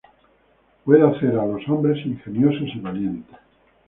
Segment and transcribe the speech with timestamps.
[0.83, 3.37] Puede hacer a los hombres ingeniosos y valientes.